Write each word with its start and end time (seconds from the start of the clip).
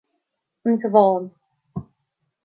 An 0.65 0.73
Cabhán 0.81 1.23